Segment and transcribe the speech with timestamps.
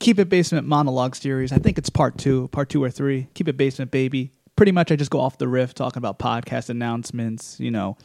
[0.00, 1.52] Keep It Basement monologue series.
[1.52, 3.28] I think it's part two, part two or three.
[3.34, 4.32] Keep It Basement, baby.
[4.56, 7.98] Pretty much, I just go off the riff talking about podcast announcements, you know,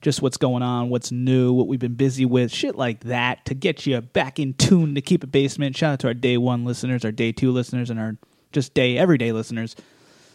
[0.00, 3.54] just what's going on, what's new, what we've been busy with, shit like that to
[3.54, 5.76] get you back in tune to Keep It Basement.
[5.76, 8.16] Shout out to our day one listeners, our day two listeners, and our
[8.50, 9.76] just day, everyday listeners,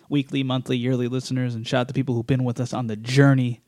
[0.08, 2.96] weekly, monthly, yearly listeners, and shout out to people who've been with us on the
[2.96, 3.62] journey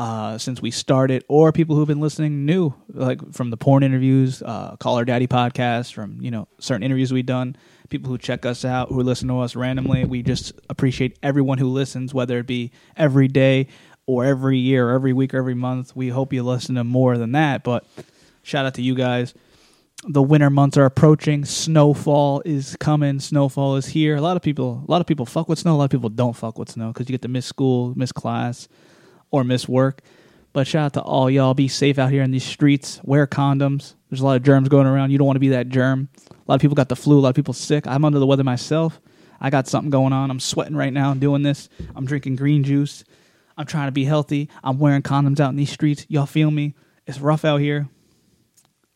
[0.00, 4.40] uh, since we started, or people who've been listening new, like from the porn interviews,
[4.40, 7.54] uh, Call Her Daddy podcast, from you know certain interviews we've done,
[7.90, 10.06] people who check us out, who listen to us randomly.
[10.06, 13.66] We just appreciate everyone who listens, whether it be every day
[14.06, 15.94] or every year, or every week, or every month.
[15.94, 17.84] We hope you listen to more than that, but
[18.42, 19.34] shout out to you guys.
[20.04, 21.44] The winter months are approaching.
[21.44, 23.20] Snowfall is coming.
[23.20, 24.16] Snowfall is here.
[24.16, 25.74] A lot of people, a lot of people fuck with snow.
[25.74, 28.12] A lot of people don't fuck with snow because you get to miss school, miss
[28.12, 28.66] class
[29.30, 30.02] or miss work.
[30.52, 31.54] But shout out to all y'all.
[31.54, 33.00] Be safe out here in these streets.
[33.04, 33.94] Wear condoms.
[34.08, 35.10] There's a lot of germs going around.
[35.10, 36.08] You don't want to be that germ.
[36.30, 37.18] A lot of people got the flu.
[37.18, 37.86] A lot of people sick.
[37.86, 39.00] I'm under the weather myself.
[39.40, 40.30] I got something going on.
[40.30, 41.68] I'm sweating right now doing this.
[41.94, 43.04] I'm drinking green juice.
[43.56, 44.48] I'm trying to be healthy.
[44.64, 46.04] I'm wearing condoms out in these streets.
[46.08, 46.74] Y'all feel me?
[47.06, 47.88] It's rough out here.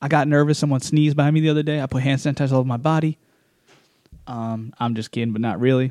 [0.02, 0.58] I got nervous.
[0.58, 1.80] Someone sneezed behind me the other day.
[1.80, 3.18] I put hand sanitizer all over my body.
[4.26, 5.90] Um, I'm just kidding, but not really.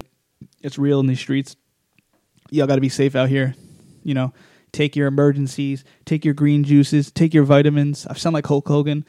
[0.62, 1.56] It's real in these streets.
[2.52, 3.56] Y'all got to be safe out here
[4.04, 4.34] you know,
[4.72, 8.06] take your emergencies, take your green juices, take your vitamins.
[8.08, 9.06] I sound like Hulk Hogan.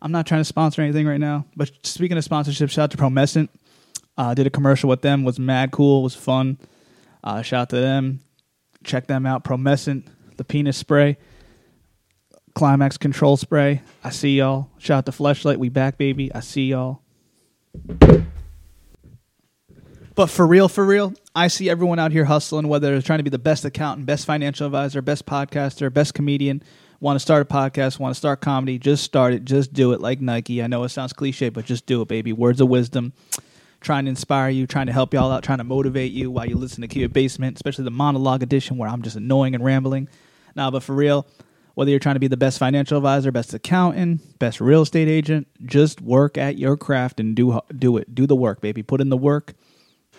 [0.00, 2.96] I'm not trying to sponsor anything right now, but speaking of sponsorship, shout out to
[2.96, 3.48] Promescent.
[4.16, 6.58] Uh, did a commercial with them, was mad cool, was fun.
[7.24, 8.20] Uh, shout out to them.
[8.84, 9.44] Check them out.
[9.44, 11.16] Promescent, the penis spray,
[12.54, 13.82] Climax control spray.
[14.02, 14.70] I see y'all.
[14.78, 15.56] Shout out to Fleshlight.
[15.56, 16.34] We back, baby.
[16.34, 17.02] I see y'all.
[20.14, 23.22] But for real, for real, I see everyone out here hustling, whether they're trying to
[23.22, 26.62] be the best accountant, best financial advisor, best podcaster, best comedian,
[27.00, 30.00] want to start a podcast, want to start comedy, just start it, just do it
[30.02, 30.62] like Nike.
[30.62, 32.34] I know it sounds cliche, but just do it, baby.
[32.34, 33.14] Words of wisdom.
[33.80, 36.54] Trying to inspire you, trying to help y'all out, trying to motivate you while you
[36.56, 40.08] listen to It Basement, especially the monologue edition where I'm just annoying and rambling.
[40.54, 41.26] Now, but for real,
[41.74, 45.48] whether you're trying to be the best financial advisor, best accountant, best real estate agent,
[45.64, 48.14] just work at your craft and do do it.
[48.14, 48.82] Do the work, baby.
[48.82, 49.54] Put in the work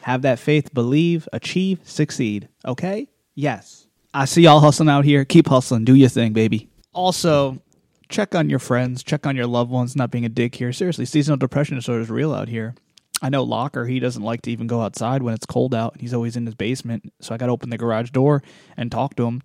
[0.04, 2.50] have that faith, believe, achieve, succeed.
[2.66, 3.08] Okay?
[3.36, 3.88] Yes.
[4.14, 5.26] I see y'all hustling out here.
[5.26, 5.86] Keep hustling.
[5.86, 6.70] Do your thing, baby.
[6.94, 7.62] Also,
[8.10, 10.72] check on your friends, check on your loved ones, not being a dick here.
[10.72, 12.76] Seriously, seasonal depression disorder is real out here.
[13.22, 15.96] I know Locker, he doesn't like to even go outside when it's cold out.
[16.00, 17.12] He's always in his basement.
[17.22, 18.44] So I got to open the garage door
[18.76, 19.42] and talk to him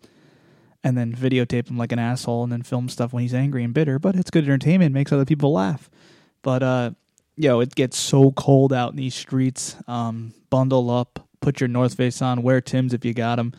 [0.83, 3.73] and then videotape him like an asshole and then film stuff when he's angry and
[3.73, 4.01] bitter.
[4.01, 5.89] But it's good entertainment, makes other people laugh.
[6.43, 6.91] But uh,
[7.39, 9.77] yo, it gets so cold out in these streets.
[9.87, 13.53] Um, bundle up, put your North Face on, wear Timbs if you got them.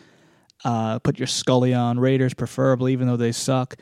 [0.65, 3.75] Uh, put your Scully on, Raiders preferably, even though they suck.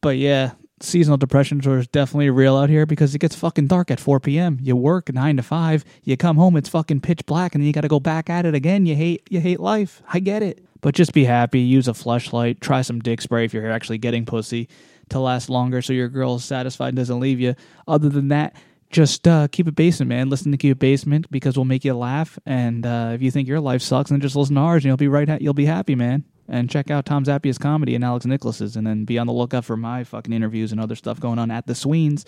[0.00, 3.98] But yeah, seasonal depression is definitely real out here because it gets fucking dark at
[3.98, 4.58] 4 p.m.
[4.62, 7.72] You work nine to five, you come home, it's fucking pitch black, and then you
[7.72, 8.86] got to go back at it again.
[8.86, 10.02] You hate, you hate life.
[10.12, 11.60] I get it, but just be happy.
[11.60, 12.60] Use a flashlight.
[12.60, 14.68] Try some dick spray if you're actually getting pussy
[15.08, 17.54] to last longer, so your girl is satisfied and doesn't leave you.
[17.88, 18.54] Other than that,
[18.90, 20.30] just uh, keep it basement, man.
[20.30, 22.38] Listen to Keep It Basement because we'll make you laugh.
[22.46, 24.96] And uh, if you think your life sucks, then just listen to ours, and you'll
[24.96, 25.28] be right.
[25.28, 26.24] Ha- you'll be happy, man.
[26.48, 29.64] And check out Tom Zappia's comedy and Alex Nicholas's, and then be on the lookout
[29.64, 32.24] for my fucking interviews and other stuff going on at the Sweens,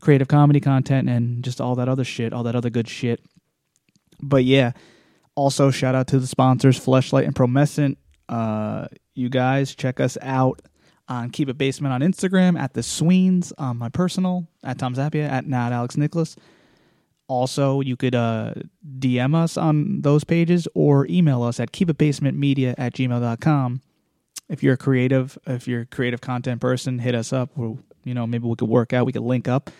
[0.00, 3.20] creative comedy content, and just all that other shit, all that other good shit.
[4.20, 4.72] But yeah,
[5.34, 7.96] also shout out to the sponsors, Fleshlight and Promescent.
[8.28, 10.60] Uh, you guys check us out
[11.10, 15.28] on Keep It Basement on Instagram, at the Sweens on my personal, at Tom Zappia,
[15.28, 16.36] at not Alex Nicholas.
[17.26, 18.54] Also, you could uh,
[18.98, 23.82] DM us on those pages or email us at keepitbasementmedia at gmail.com.
[24.48, 27.50] If you're a creative, if you're a creative content person, hit us up.
[27.56, 29.70] We'll, you know, maybe we could work out, we could link up.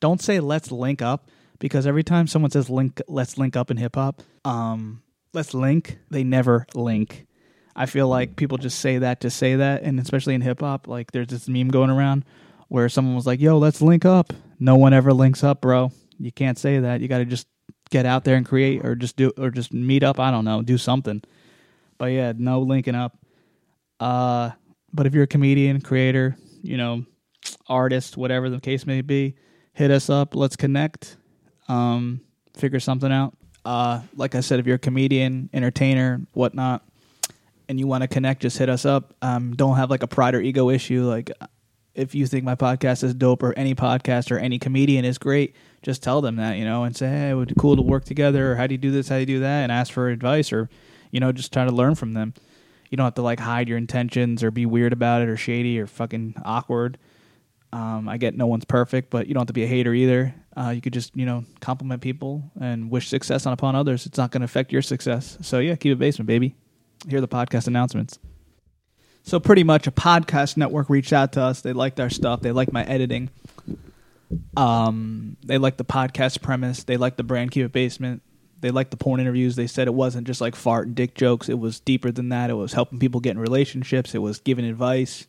[0.00, 1.28] Don't say let's link up
[1.58, 5.98] because every time someone says link, let's link up in hip hop, um, let's link,
[6.10, 7.26] they never link
[7.74, 10.88] I feel like people just say that to say that, and especially in hip hop,
[10.88, 12.24] like there's this meme going around
[12.68, 15.90] where someone was like, "Yo, let's link up." No one ever links up, bro.
[16.18, 17.00] You can't say that.
[17.00, 17.46] You got to just
[17.90, 20.20] get out there and create, or just do, or just meet up.
[20.20, 21.22] I don't know, do something.
[21.98, 23.16] But yeah, no linking up.
[24.00, 24.50] Uh,
[24.92, 27.04] but if you're a comedian, creator, you know,
[27.66, 29.34] artist, whatever the case may be,
[29.72, 30.34] hit us up.
[30.34, 31.16] Let's connect.
[31.68, 32.20] Um,
[32.56, 33.34] figure something out.
[33.64, 36.84] Uh, like I said, if you're a comedian, entertainer, whatnot,
[37.72, 39.14] and you want to connect, just hit us up.
[39.22, 41.06] Um, don't have like a pride or ego issue.
[41.08, 41.30] Like
[41.94, 45.56] if you think my podcast is dope or any podcast or any comedian is great,
[45.80, 48.04] just tell them that, you know, and say, hey, it would be cool to work
[48.04, 50.10] together or how do you do this, how do you do that, and ask for
[50.10, 50.68] advice or,
[51.12, 52.34] you know, just try to learn from them.
[52.90, 55.80] You don't have to like hide your intentions or be weird about it or shady
[55.80, 56.98] or fucking awkward.
[57.72, 60.34] Um, I get no one's perfect, but you don't have to be a hater either.
[60.54, 64.04] Uh, you could just you know compliment people and wish success on upon others.
[64.04, 65.38] It's not going to affect your success.
[65.40, 66.54] So yeah, keep it basement, baby.
[67.08, 68.18] Here are the podcast announcements.
[69.24, 71.60] So pretty much a podcast network reached out to us.
[71.60, 72.40] They liked our stuff.
[72.40, 73.30] They liked my editing.
[74.56, 76.84] Um, they liked the podcast premise.
[76.84, 78.22] They liked the brand Keep It Basement.
[78.60, 79.56] They liked the porn interviews.
[79.56, 81.48] They said it wasn't just like fart and dick jokes.
[81.48, 82.50] It was deeper than that.
[82.50, 84.14] It was helping people get in relationships.
[84.14, 85.26] It was giving advice.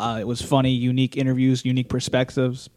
[0.00, 2.70] Uh, it was funny, unique interviews, unique perspectives,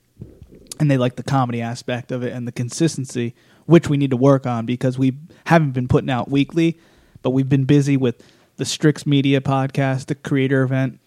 [0.79, 3.35] and they liked the comedy aspect of it and the consistency,
[3.67, 5.13] which we need to work on because we
[5.45, 6.79] haven't been putting out weekly,
[7.21, 8.23] but we've been busy with
[8.57, 10.99] the Strix Media podcast, the creator event,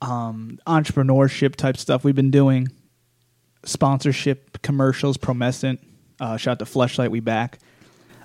[0.00, 2.68] um, entrepreneurship type stuff we've been doing,
[3.64, 5.78] sponsorship commercials, Promescent,
[6.20, 7.58] uh, shout out to Fleshlight, we back,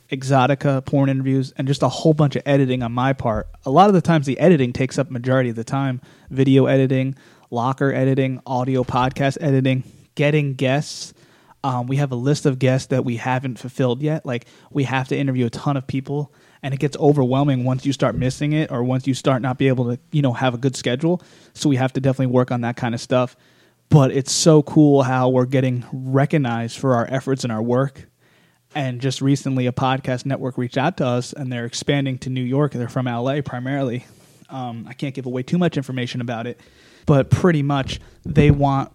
[0.10, 3.48] Exotica porn interviews, and just a whole bunch of editing on my part.
[3.66, 6.02] A lot of the times, the editing takes up majority of the time.
[6.30, 7.16] Video editing,
[7.50, 9.84] locker editing, audio podcast editing,
[10.16, 11.14] getting guests.
[11.64, 14.26] Um, we have a list of guests that we haven't fulfilled yet.
[14.26, 16.34] Like we have to interview a ton of people,
[16.64, 19.68] and it gets overwhelming once you start missing it, or once you start not be
[19.68, 21.22] able to, you know, have a good schedule.
[21.54, 23.36] So we have to definitely work on that kind of stuff.
[23.90, 28.08] But it's so cool how we're getting recognized for our efforts and our work
[28.76, 32.44] and just recently, a podcast network reached out to us, and they're expanding to New
[32.44, 32.74] York.
[32.74, 34.06] They're from LA primarily.
[34.50, 36.60] Um, I can't give away too much information about it,
[37.06, 38.92] but pretty much they want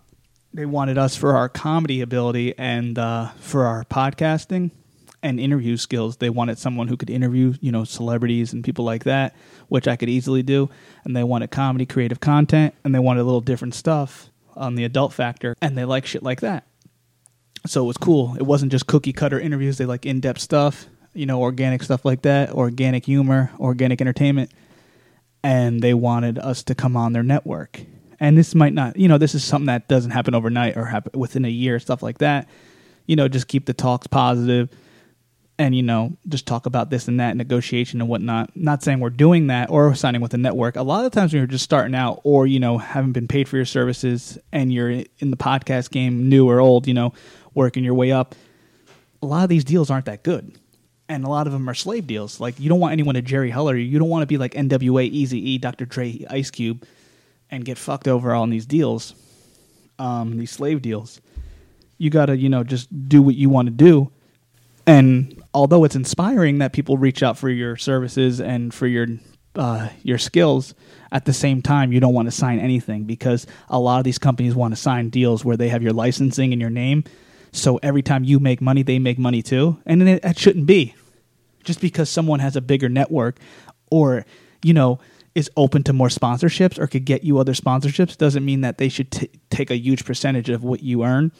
[0.54, 4.70] they wanted us for our comedy ability and uh, for our podcasting
[5.22, 6.16] and interview skills.
[6.16, 9.34] They wanted someone who could interview, you know, celebrities and people like that,
[9.68, 10.70] which I could easily do.
[11.04, 14.84] And they wanted comedy, creative content, and they wanted a little different stuff on the
[14.84, 16.68] adult factor, and they like shit like that
[17.66, 18.36] so it was cool.
[18.36, 19.78] It wasn't just cookie cutter interviews.
[19.78, 24.50] They like in depth stuff, you know, organic stuff like that, organic humor, organic entertainment,
[25.42, 27.80] and they wanted us to come on their network.
[28.20, 31.18] And this might not, you know, this is something that doesn't happen overnight or happen
[31.18, 32.48] within a year, stuff like that.
[33.06, 34.70] You know, just keep the talks positive
[35.58, 38.50] and you know just talk about this and that negotiation and whatnot.
[38.54, 40.76] Not saying we're doing that or signing with a network.
[40.76, 43.48] A lot of times when you're just starting out or you know haven't been paid
[43.48, 47.12] for your services and you're in the podcast game new or old you know
[47.54, 48.34] working your way up
[49.22, 50.56] a lot of these deals aren't that good.
[51.08, 52.38] And a lot of them are slave deals.
[52.38, 53.98] Like you don't want anyone to jerry heller you.
[53.98, 56.84] Don't want to be like nwa easy e dr dre ice cube
[57.50, 59.14] and get fucked over on these deals
[59.98, 61.20] um, these slave deals.
[61.98, 64.10] You gotta you know just do what you want to do.
[64.86, 69.06] And although it's inspiring that people reach out for your services and for your
[69.56, 70.74] uh, your skills,
[71.10, 74.18] at the same time, you don't want to sign anything because a lot of these
[74.18, 77.02] companies want to sign deals where they have your licensing and your name.
[77.50, 80.94] So every time you make money, they make money too, and it, that shouldn't be.
[81.64, 83.38] Just because someone has a bigger network,
[83.90, 84.24] or
[84.62, 85.00] you know,
[85.34, 88.88] is open to more sponsorships or could get you other sponsorships, doesn't mean that they
[88.88, 91.32] should t- take a huge percentage of what you earn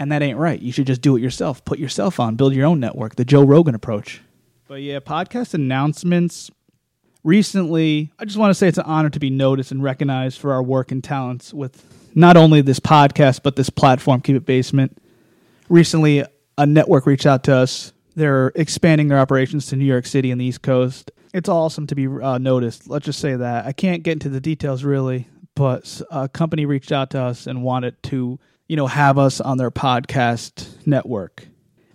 [0.00, 0.60] and that ain't right.
[0.60, 1.62] You should just do it yourself.
[1.64, 4.22] Put yourself on, build your own network, the Joe Rogan approach.
[4.66, 6.50] But yeah, podcast announcements.
[7.22, 10.54] Recently, I just want to say it's an honor to be noticed and recognized for
[10.54, 14.96] our work and talents with not only this podcast, but this platform, Keep It Basement.
[15.68, 16.24] Recently,
[16.56, 17.92] a network reached out to us.
[18.14, 21.10] They're expanding their operations to New York City and the East Coast.
[21.34, 22.88] It's awesome to be uh, noticed.
[22.88, 23.66] Let's just say that.
[23.66, 27.62] I can't get into the details really, but a company reached out to us and
[27.62, 31.44] wanted to you know, have us on their podcast network.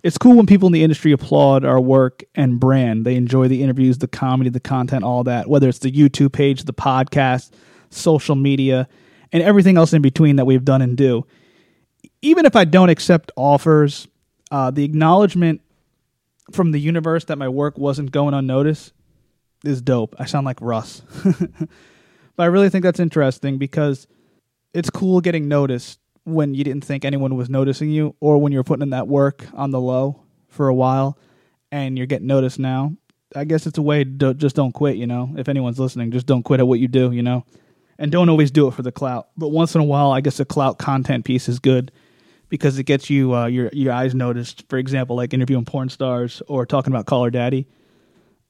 [0.02, 3.06] It's cool when people in the industry applaud our work and brand.
[3.06, 6.64] They enjoy the interviews, the comedy, the content, all that, whether it's the YouTube page,
[6.64, 7.52] the podcast,
[7.88, 8.88] social media,
[9.32, 11.26] and everything else in between that we've done and do.
[12.20, 14.06] Even if I don't accept offers,
[14.50, 15.62] uh, the acknowledgement
[16.52, 18.92] from the universe that my work wasn't going unnoticed
[19.64, 20.14] is dope.
[20.18, 21.00] I sound like Russ.
[21.24, 24.06] but I really think that's interesting because
[24.74, 28.58] it's cool getting noticed when you didn't think anyone was noticing you, or when you
[28.58, 31.16] were putting in that work on the low for a while,
[31.70, 32.92] and you're getting noticed now.
[33.34, 34.96] I guess it's a way to just don't quit.
[34.96, 37.12] You know, if anyone's listening, just don't quit at what you do.
[37.12, 37.44] You know,
[37.98, 39.28] and don't always do it for the clout.
[39.36, 41.92] But once in a while, I guess the clout content piece is good
[42.48, 44.64] because it gets you uh, your your eyes noticed.
[44.68, 47.68] For example, like interviewing porn stars or talking about Call Her Daddy.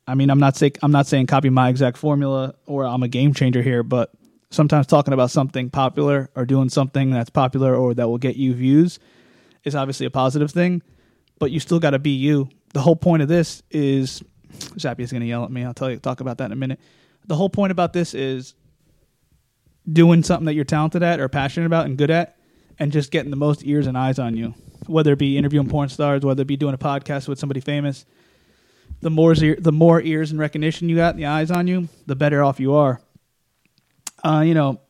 [0.06, 3.09] I mean, I'm not saying I'm not saying copy my exact formula or I'm a
[3.09, 4.12] game changer here, but
[4.50, 8.55] sometimes talking about something popular or doing something that's popular or that will get you
[8.55, 8.99] views
[9.65, 10.83] is obviously a positive thing,
[11.38, 12.49] but you still got to be you.
[12.73, 14.23] The whole point of this is
[14.53, 15.65] Zappy is going to yell at me.
[15.65, 16.81] I'll tell you talk about that in a minute.
[17.26, 18.55] The whole point about this is
[19.91, 22.37] doing something that you're talented at or passionate about and good at
[22.79, 24.55] and just getting the most ears and eyes on you.
[24.87, 28.05] Whether it be interviewing porn stars, whether it be doing a podcast with somebody famous,
[29.00, 32.15] the more the more ears and recognition you got, and the eyes on you, the
[32.15, 33.00] better off you are
[34.26, 34.80] uh, you know,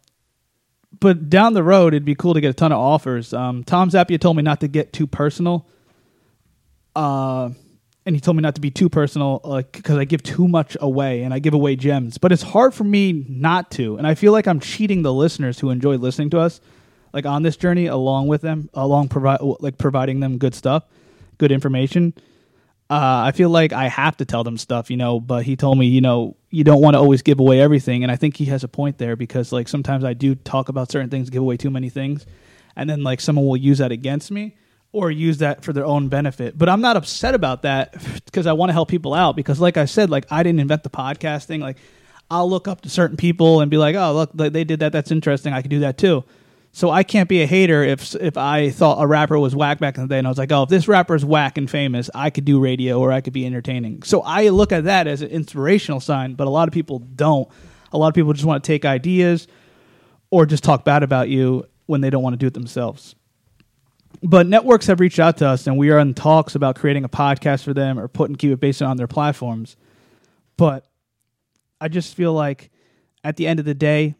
[0.98, 3.34] but down the road, it'd be cool to get a ton of offers.
[3.34, 5.68] Um, Tom Zappia told me not to get too personal.
[6.94, 7.50] Uh,
[8.06, 10.76] and he told me not to be too personal, like because I give too much
[10.80, 12.16] away and I give away gems.
[12.16, 15.58] But it's hard for me not to, and I feel like I'm cheating the listeners
[15.58, 16.60] who enjoy listening to us,
[17.12, 20.84] like on this journey along with them, along provide like providing them good stuff,
[21.36, 22.14] good information.
[22.88, 25.18] Uh, I feel like I have to tell them stuff, you know.
[25.18, 28.10] But he told me, you know, you don't want to always give away everything, and
[28.10, 31.10] I think he has a point there because like sometimes I do talk about certain
[31.10, 32.24] things, give away too many things,
[32.74, 34.56] and then like someone will use that against me
[34.90, 36.56] or use that for their own benefit.
[36.56, 37.92] But I'm not upset about that
[38.24, 39.36] because I want to help people out.
[39.36, 41.60] Because, like I said, like I didn't invent the podcasting.
[41.60, 41.76] Like
[42.30, 44.92] I'll look up to certain people and be like, "Oh, look, they did that.
[44.92, 45.52] That's interesting.
[45.52, 46.24] I could do that too."
[46.76, 49.96] So I can't be a hater if if I thought a rapper was whack back
[49.96, 52.10] in the day, and I was like, "Oh, if this rapper is whack and famous,
[52.14, 55.22] I could do radio or I could be entertaining." So I look at that as
[55.22, 56.34] an inspirational sign.
[56.34, 57.48] But a lot of people don't.
[57.92, 59.48] A lot of people just want to take ideas
[60.28, 63.14] or just talk bad about you when they don't want to do it themselves
[64.22, 67.08] but networks have reached out to us and we are in talks about creating a
[67.08, 69.76] podcast for them or putting keep it based on their platforms
[70.56, 70.86] but
[71.82, 72.70] i just feel like
[73.22, 74.14] at the end of the day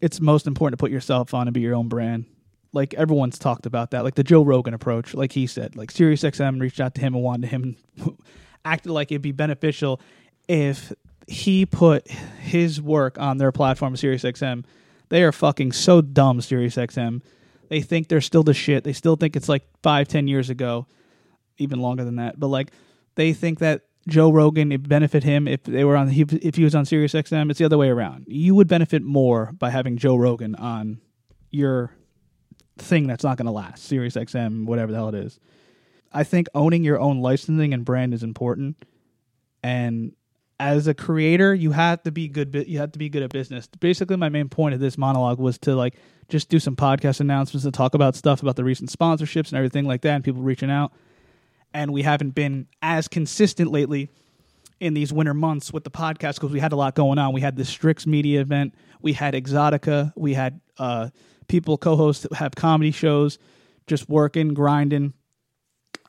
[0.00, 2.24] it's most important to put yourself on and be your own brand
[2.72, 6.60] like everyone's talked about that like the joe rogan approach like he said like SiriusXM
[6.60, 7.76] reached out to him and wanted him
[8.64, 10.00] acted like it'd be beneficial
[10.48, 10.92] if
[11.26, 14.64] he put his work on their platform SiriusXM
[15.08, 17.22] they are fucking so dumb SiriusXM
[17.68, 18.84] they think they're still the shit.
[18.84, 20.86] They still think it's like five, ten years ago,
[21.58, 22.38] even longer than that.
[22.38, 22.70] But like
[23.14, 26.74] they think that Joe Rogan it benefit him if they were on if he was
[26.74, 27.50] on Sirius XM.
[27.50, 28.24] It's the other way around.
[28.28, 31.00] You would benefit more by having Joe Rogan on
[31.50, 31.96] your
[32.76, 33.84] thing that's not going to last.
[33.84, 35.38] Sirius XM, whatever the hell it is.
[36.12, 38.84] I think owning your own licensing and brand is important,
[39.62, 40.12] and
[40.60, 42.64] as a creator, you have to be good.
[42.68, 43.66] You have to be good at business.
[43.80, 45.96] Basically, my main point of this monologue was to like
[46.28, 49.86] just do some podcast announcements and talk about stuff about the recent sponsorships and everything
[49.86, 50.92] like that, and people reaching out.
[51.74, 54.08] And we haven't been as consistent lately
[54.80, 57.34] in these winter months with the podcast because we had a lot going on.
[57.34, 61.10] We had the Strix Media event, we had Exotica, we had uh,
[61.48, 63.38] people co-hosts that have comedy shows,
[63.86, 65.12] just working, grinding.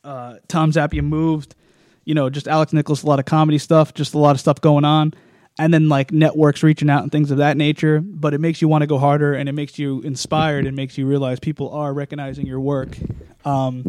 [0.04, 1.56] Uh, Tom Zappia moved
[2.06, 4.62] you know, just Alex Nicholas, a lot of comedy stuff, just a lot of stuff
[4.62, 5.14] going on.
[5.58, 8.02] And then like networks reaching out and things of that nature.
[8.02, 10.98] But it makes you want to go harder and it makes you inspired and makes
[10.98, 12.98] you realize people are recognizing your work.
[13.44, 13.86] Um,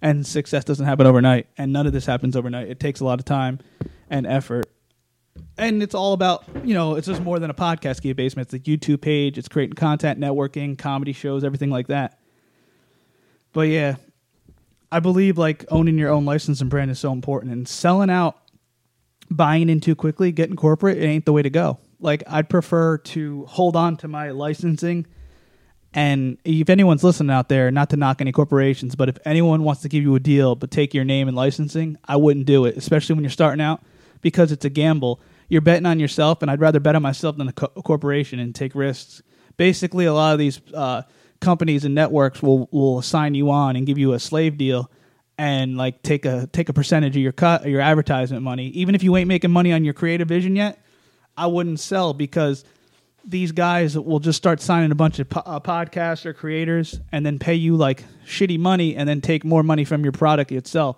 [0.00, 1.46] and success doesn't happen overnight.
[1.58, 2.68] And none of this happens overnight.
[2.68, 3.60] It takes a lot of time
[4.10, 4.66] and effort.
[5.58, 8.52] And it's all about, you know, it's just more than a podcast key basement.
[8.52, 12.18] It's a YouTube page, it's creating content, networking, comedy shows, everything like that.
[13.52, 13.96] But yeah,
[14.92, 18.36] I believe like owning your own license and brand is so important, and selling out,
[19.30, 21.78] buying in too quickly, getting corporate, it ain't the way to go.
[22.00, 25.06] Like I'd prefer to hold on to my licensing.
[25.96, 29.80] And if anyone's listening out there, not to knock any corporations, but if anyone wants
[29.80, 32.76] to give you a deal but take your name and licensing, I wouldn't do it,
[32.76, 33.82] especially when you're starting out
[34.20, 35.20] because it's a gamble.
[35.48, 38.38] You're betting on yourself, and I'd rather bet on myself than a, co- a corporation
[38.38, 39.22] and take risks.
[39.56, 41.02] Basically, a lot of these uh,
[41.40, 44.90] companies and networks will will assign you on and give you a slave deal
[45.38, 49.02] and like take a take a percentage of your cut your advertisement money even if
[49.02, 50.78] you ain't making money on your creative vision yet
[51.36, 52.64] i wouldn't sell because
[53.26, 57.26] these guys will just start signing a bunch of po- uh, podcasts or creators and
[57.26, 60.96] then pay you like shitty money and then take more money from your product itself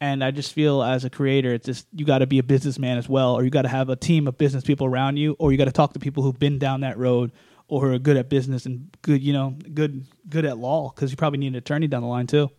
[0.00, 2.98] and i just feel as a creator it's just you got to be a businessman
[2.98, 5.52] as well or you got to have a team of business people around you or
[5.52, 7.30] you got to talk to people who've been down that road
[7.68, 11.10] or who are good at business and good, you know, good good at law because
[11.10, 12.50] you probably need an attorney down the line too.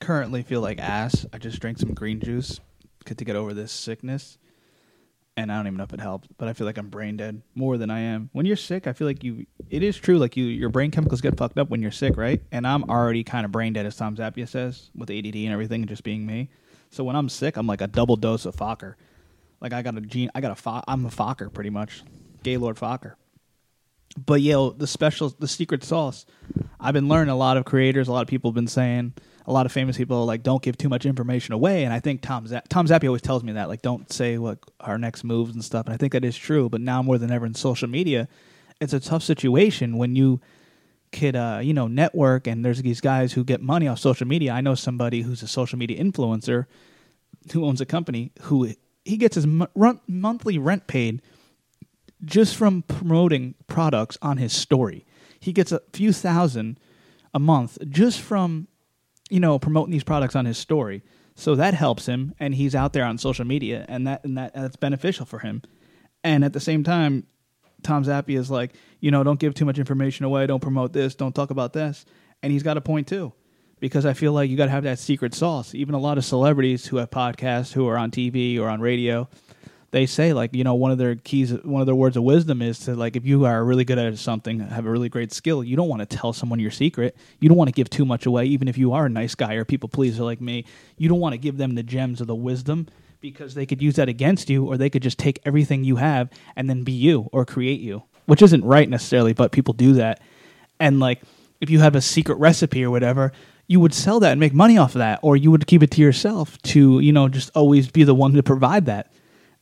[0.00, 1.26] Currently feel like ass.
[1.32, 2.60] I just drank some green juice
[3.04, 4.38] to get over this sickness,
[5.36, 6.28] and I don't even know if it helped.
[6.38, 8.30] But I feel like I'm brain dead more than I am.
[8.32, 9.46] When you're sick, I feel like you.
[9.70, 12.42] It is true, like you, your brain chemicals get fucked up when you're sick, right?
[12.52, 15.82] And I'm already kind of brain dead, as Tom Zappia says, with ADD and everything,
[15.82, 16.50] and just being me.
[16.90, 18.94] So when I'm sick, I'm like a double dose of Focker.
[19.60, 22.02] Like I got a gene, I got a fo- I'm a Focker pretty much,
[22.42, 23.14] Gaylord Focker
[24.16, 26.26] but yeah, the special, the secret sauce.
[26.78, 29.14] I've been learning a lot of creators, a lot of people have been saying,
[29.46, 32.22] a lot of famous people like don't give too much information away, and I think
[32.22, 35.64] Tom Tom Zappia always tells me that like don't say what our next moves and
[35.64, 36.68] stuff, and I think that is true.
[36.68, 38.28] But now more than ever in social media,
[38.80, 40.40] it's a tough situation when you
[41.12, 44.52] could uh, you know network and there's these guys who get money off social media.
[44.52, 46.66] I know somebody who's a social media influencer
[47.52, 48.72] who owns a company who
[49.04, 51.20] he gets his monthly rent paid
[52.24, 55.04] just from promoting products on his story.
[55.38, 56.80] He gets a few thousand
[57.34, 58.68] a month just from
[59.30, 61.02] you know promoting these products on his story.
[61.36, 64.54] So that helps him and he's out there on social media and that and that
[64.54, 65.62] that's beneficial for him.
[66.22, 67.26] And at the same time
[67.84, 71.14] Tom Zappia is like, you know, don't give too much information away, don't promote this,
[71.14, 72.04] don't talk about this,
[72.42, 73.32] and he's got a point too,
[73.78, 75.74] because I feel like you got to have that secret sauce.
[75.74, 79.28] Even a lot of celebrities who have podcasts, who are on TV or on radio,
[79.94, 82.60] they say like you know one of their keys one of their words of wisdom
[82.60, 85.62] is to like if you are really good at something have a really great skill
[85.62, 87.16] you don't want to tell someone your secret.
[87.38, 89.54] You don't want to give too much away even if you are a nice guy
[89.54, 90.64] or people pleaser like me.
[90.98, 92.88] You don't want to give them the gems of the wisdom
[93.20, 96.28] because they could use that against you or they could just take everything you have
[96.56, 100.20] and then be you or create you which isn't right necessarily but people do that.
[100.80, 101.22] And like
[101.60, 103.30] if you have a secret recipe or whatever
[103.68, 105.92] you would sell that and make money off of that or you would keep it
[105.92, 109.12] to yourself to you know just always be the one to provide that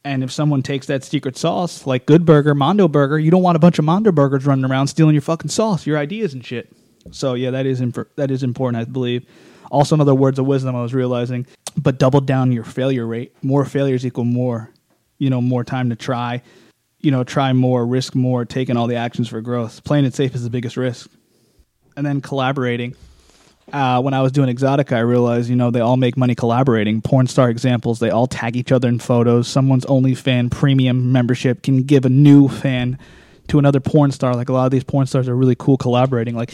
[0.04, 3.56] and if someone takes that secret sauce, like Good Burger, Mondo Burger, you don't want
[3.56, 6.73] a bunch of Mondo Burgers running around stealing your fucking sauce, your ideas and shit.
[7.11, 9.26] So yeah, that is imp- that is important, I believe.
[9.71, 13.35] Also, another words of wisdom I was realizing, but double down your failure rate.
[13.42, 14.71] More failures equal more,
[15.18, 16.42] you know, more time to try.
[17.00, 19.82] You know, try more, risk more, taking all the actions for growth.
[19.82, 21.11] Playing it safe is the biggest risk.
[21.97, 22.94] And then collaborating
[23.71, 27.00] uh, when I was doing Exotica, I realized, you know, they all make money collaborating.
[27.00, 29.47] Porn star examples, they all tag each other in photos.
[29.47, 32.99] Someone's OnlyFan premium membership can give a new fan
[33.49, 34.35] to another porn star.
[34.35, 36.35] Like a lot of these porn stars are really cool collaborating.
[36.35, 36.52] Like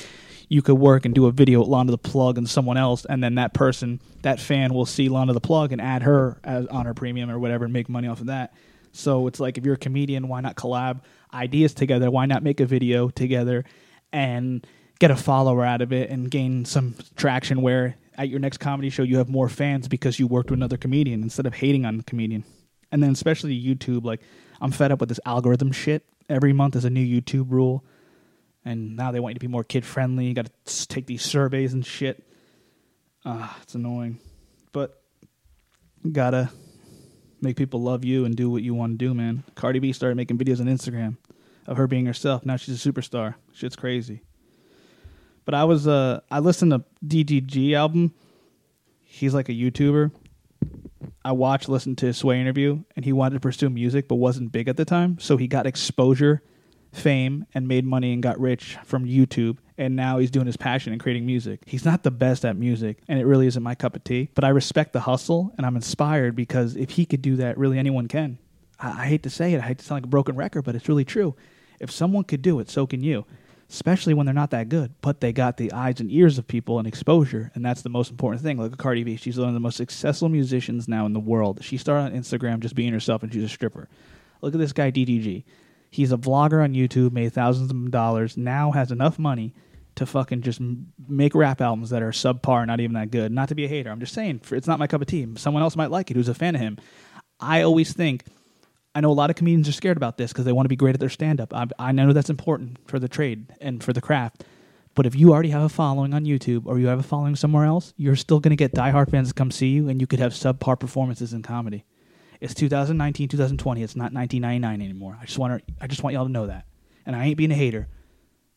[0.48, 3.22] you could work and do a video with Lana the Plug and someone else, and
[3.22, 6.86] then that person, that fan, will see Lana the Plug and add her as on
[6.86, 8.52] her premium or whatever and make money off of that.
[8.92, 11.00] So it's like if you're a comedian, why not collab
[11.32, 12.10] ideas together?
[12.10, 13.64] Why not make a video together
[14.12, 14.66] and
[14.98, 18.90] get a follower out of it and gain some traction where at your next comedy
[18.90, 21.96] show you have more fans because you worked with another comedian instead of hating on
[21.96, 22.44] the comedian.
[22.90, 24.20] And then especially YouTube, like
[24.60, 26.04] I'm fed up with this algorithm shit.
[26.28, 27.84] Every month is a new YouTube rule.
[28.64, 30.26] And now they want you to be more kid friendly.
[30.26, 32.24] You got to take these surveys and shit.
[33.24, 34.18] Ah, uh, it's annoying.
[34.72, 35.00] But
[36.10, 36.50] gotta
[37.40, 39.44] make people love you and do what you want to do, man.
[39.54, 41.16] Cardi B started making videos on Instagram
[41.68, 42.44] of her being herself.
[42.44, 43.34] Now she's a superstar.
[43.52, 44.22] Shit's crazy.
[45.44, 48.12] But I was uh I listened to DDG album.
[49.04, 50.10] He's like a YouTuber.
[51.24, 54.50] I watched, listened to his Sway interview, and he wanted to pursue music but wasn't
[54.50, 55.18] big at the time.
[55.20, 56.42] So he got exposure,
[56.92, 59.58] fame, and made money and got rich from YouTube.
[59.76, 61.62] And now he's doing his passion and creating music.
[61.66, 64.30] He's not the best at music, and it really isn't my cup of tea.
[64.34, 67.78] But I respect the hustle, and I'm inspired because if he could do that, really
[67.78, 68.38] anyone can.
[68.80, 70.74] I, I hate to say it, I hate to sound like a broken record, but
[70.74, 71.36] it's really true.
[71.80, 73.24] If someone could do it, so can you
[73.70, 74.94] especially when they're not that good.
[75.00, 78.10] But they got the eyes and ears of people and exposure, and that's the most
[78.10, 78.58] important thing.
[78.58, 81.62] Look at Cardi B; she's one of the most successful musicians now in the world.
[81.62, 83.88] She started on Instagram just being herself, and she's a stripper.
[84.40, 85.44] Look at this guy DDG.
[85.90, 88.36] He's a vlogger on YouTube, made thousands of dollars.
[88.36, 89.54] Now has enough money
[89.94, 90.60] to fucking just
[91.08, 93.32] make rap albums that are subpar, not even that good.
[93.32, 95.26] Not to be a hater, I'm just saying it's not my cup of tea.
[95.36, 96.78] Someone else might like it who's a fan of him.
[97.40, 98.24] I always think
[98.98, 100.74] I know a lot of comedians are scared about this because they want to be
[100.74, 101.54] great at their stand up.
[101.54, 104.42] I, I know that's important for the trade and for the craft.
[104.96, 107.64] But if you already have a following on YouTube or you have a following somewhere
[107.64, 110.18] else, you're still going to get diehard fans to come see you and you could
[110.18, 111.84] have subpar performances in comedy.
[112.40, 113.84] It's 2019, 2020.
[113.84, 115.16] It's not 1999 anymore.
[115.22, 116.66] I just want to, I just want y'all to know that.
[117.06, 117.86] And I ain't being a hater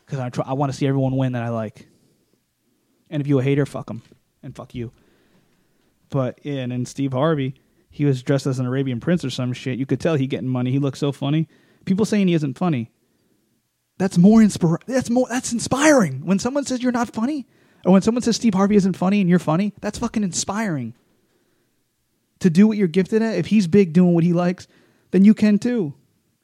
[0.03, 1.87] because I, I want to see everyone win that I like.
[3.11, 4.01] And if you a hater, fuck them
[4.41, 4.91] and fuck you.
[6.09, 9.51] But yeah, and then Steve Harvey, he was dressed as an Arabian prince or some
[9.53, 9.77] shit.
[9.77, 10.71] You could tell he getting money.
[10.71, 11.47] He looked so funny.
[11.85, 12.89] People saying he isn't funny.
[13.97, 15.27] That's more inspir- That's more.
[15.29, 16.25] That's inspiring.
[16.25, 17.45] When someone says you're not funny,
[17.85, 20.95] or when someone says Steve Harvey isn't funny and you're funny, that's fucking inspiring.
[22.39, 23.35] To do what you're gifted at.
[23.35, 24.67] If he's big doing what he likes,
[25.11, 25.93] then you can too.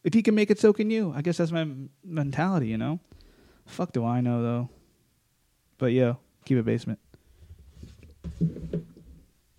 [0.04, 1.14] If he can make it, so can you.
[1.16, 1.68] I guess that's my
[2.04, 2.68] mentality.
[2.68, 3.00] You know.
[3.66, 4.70] Fuck do I know though.
[5.78, 7.00] But yeah, keep it basement.